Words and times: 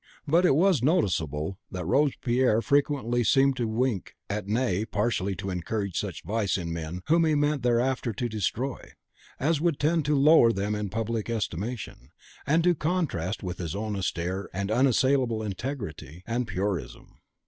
But 0.27 0.47
it 0.47 0.55
was 0.55 0.81
noticeable 0.81 1.59
that 1.69 1.85
Robespierre 1.85 2.63
frequently 2.63 3.23
seemed 3.23 3.55
to 3.57 3.67
wink 3.67 4.15
at 4.31 4.47
nay, 4.47 4.83
partially 4.83 5.35
to 5.35 5.51
encourage 5.51 5.95
such 5.95 6.23
vice 6.23 6.57
in 6.57 6.73
men 6.73 7.03
whom 7.05 7.23
he 7.23 7.35
meant 7.35 7.63
hereafter 7.63 8.11
to 8.11 8.27
destroy, 8.27 8.93
as 9.39 9.61
would 9.61 9.79
tend 9.79 10.05
to 10.05 10.17
lower 10.17 10.51
them 10.51 10.73
in 10.73 10.87
the 10.87 10.95
public 10.95 11.29
estimation, 11.29 12.09
and 12.47 12.63
to 12.63 12.73
contrast 12.73 13.43
with 13.43 13.59
his 13.59 13.75
own 13.75 13.95
austere 13.95 14.49
and 14.55 14.71
unassailable 14.71 15.43
integrity 15.43 16.23
and 16.25 16.47
PURISM. 16.47 17.19